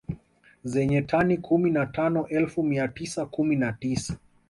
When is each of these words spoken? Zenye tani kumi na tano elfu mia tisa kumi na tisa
Zenye 0.63 1.01
tani 1.01 1.37
kumi 1.37 1.71
na 1.71 1.85
tano 1.85 2.27
elfu 2.27 2.63
mia 2.63 2.87
tisa 2.87 3.25
kumi 3.25 3.55
na 3.55 3.73
tisa 3.73 4.17